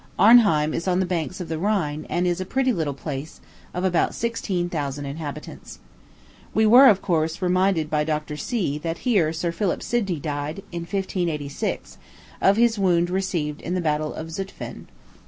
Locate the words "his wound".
12.57-13.11